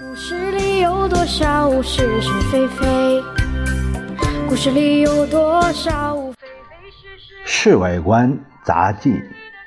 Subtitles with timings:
[0.00, 3.22] 故事里有多少是是非非？
[4.48, 7.34] 故事里有多少非非是是？
[7.44, 9.10] 《侍卫官杂记》，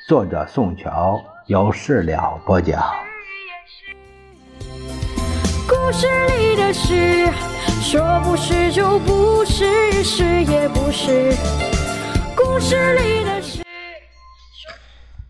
[0.07, 2.83] 作者宋乔，由事了播讲。
[5.67, 6.07] 故事
[6.39, 7.27] 里的事，
[7.83, 11.35] 说不是就不是，是也不是。
[12.35, 13.61] 故事里的事。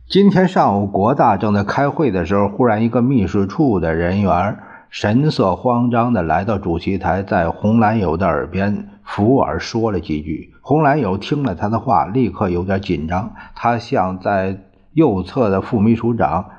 [0.08, 4.58] 今天上午，国大正在开会的时候，忽然一个秘书处的人员
[4.96, 10.54] 神色慌张地来到主席台，在洪兰友的耳边附耳说了几句。
[10.62, 13.34] 洪兰友听了他的话，立刻有点紧张。
[13.56, 14.58] 他向在
[14.94, 16.50] 右侧的副秘书长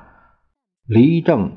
[0.85, 1.53] 黎正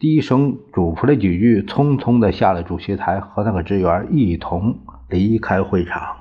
[0.00, 6.16] 低声嘱咐了几句，匆匆地下了主席台，和那个职员一同离开会场。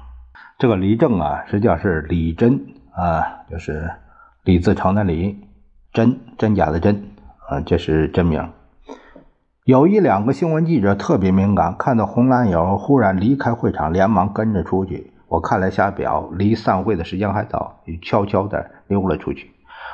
[0.59, 2.63] 这个黎正啊，实际上是李真
[2.95, 3.90] 啊，就是
[4.43, 5.40] 李自成的李，
[5.91, 7.04] 真真假的真
[7.49, 8.48] 啊，这是真名。
[9.66, 15.13] 有一两个新闻记者特别敏感，看到红兰友忽然离开会场，连忙跟着出去。
[15.29, 19.52] 我看了下表，离散会的时间还早，就悄悄地溜了出去。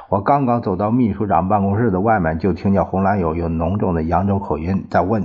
[0.10, 5.24] 我刚刚走到秘书长办公室的外面，就听见红兰友有浓重的扬州口音在问：“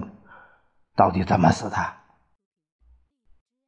[0.94, 1.76] 到底怎么死的？”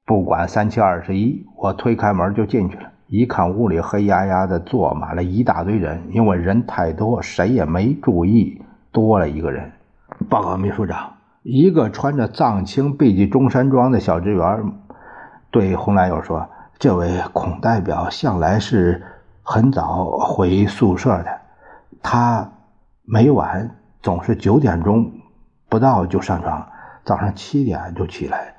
[0.05, 2.93] 不管三七二十一，我推开门就进去了。
[3.07, 8.61] 一看屋里黑压压的，坐满了一大堆人，因为人太多，谁也没注意
[8.93, 9.73] 多了一个人。
[10.29, 14.73] 报告秘书长，一个穿着藏青背记中山装的小职员
[15.51, 16.49] 对洪兰友说
[16.81, 19.05] ：“这位孔代表向来是
[19.43, 21.41] 很早回宿舍的，
[22.03, 22.51] 他
[23.05, 25.13] 每晚总是九点钟
[25.69, 26.67] 不到就上床，
[27.05, 28.55] 早上七点就起来。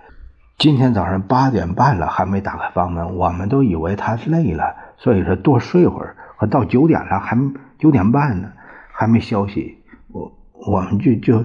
[0.58, 6.16] 今天早上八点半了还没打开房门，我们都以为他累了，所以说多睡会儿。
[6.39, 7.35] 可到九点了还
[7.78, 8.50] 九点半呢，
[8.94, 9.83] 还没消息。
[10.69, 11.43] 我。”们就就，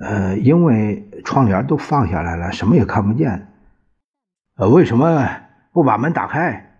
[0.00, 3.48] 呃，因为窗帘都放下来了，什么也看不见。
[4.56, 5.28] 呃，为什么
[5.72, 6.70] 不把门打开？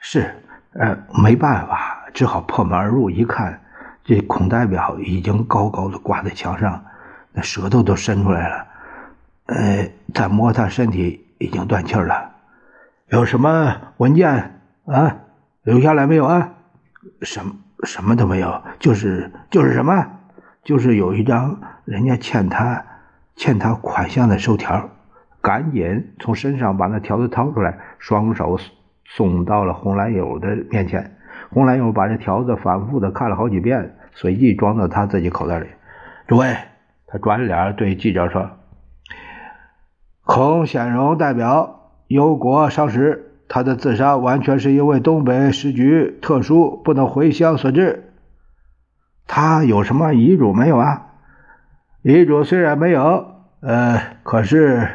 [0.00, 0.34] 是，
[0.72, 3.10] 呃，没办法，只好破门而入。
[3.10, 3.60] 一看，
[4.04, 6.84] 这孔代表已经高高的挂在墙上，
[7.32, 8.66] 那舌头都伸出来了。
[9.46, 12.32] 呃，再摸他身体，已经断气了。
[13.08, 15.16] 有什么文件啊？
[15.62, 16.52] 留下来没有啊？
[17.22, 20.06] 什么什么都没有，就是就是什么？
[20.66, 22.84] 就是有一张人家欠他
[23.36, 24.90] 欠他款项的收条，
[25.40, 28.58] 赶紧从身上把那条子掏出来，双手
[29.04, 31.16] 送到了洪兰友的面前。
[31.50, 35.68] 洪兰友把这条子反复的看了好几遍，随即装到他自己口袋里。
[36.26, 36.56] 诸位，
[37.06, 38.50] 他转脸对记者说
[40.26, 48.02] ：“孔显荣代表忧国伤时，他的自杀完全是因为东北时局特殊，不能回乡所致。”
[49.26, 51.02] 他有什么遗嘱没有啊？
[52.02, 54.90] 遗嘱虽然没有，呃，可是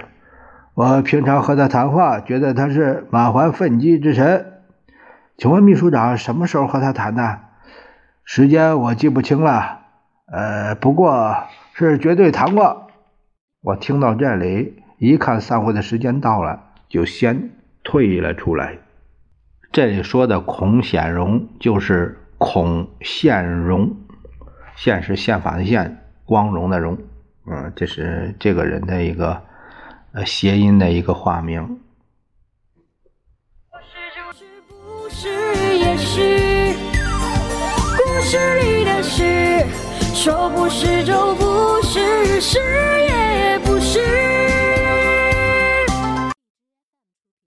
[0.74, 4.64] 我平常和他谈话，觉得他是满怀愤激之神。
[5.38, 7.40] 请问秘书长什么时候和他谈的？
[8.24, 9.80] 时间我记不清了，
[10.32, 11.36] 呃，不过
[11.74, 12.88] 是绝对谈过。
[13.62, 17.50] 我听到这里，一看散会的时间到了，就先
[17.84, 18.78] 退了出来。
[19.72, 23.98] 这里说的孔显荣就是孔宪荣。
[24.76, 26.98] 宪是宪法的宪，光荣的荣，
[27.46, 29.42] 嗯，这是这个人的一个
[30.14, 31.80] 呃谐音的一个化名。
[34.68, 35.28] 不是
[35.78, 36.76] 也是，
[37.98, 39.66] 故事里的事，
[40.16, 44.31] 说不是就不是，是也不是。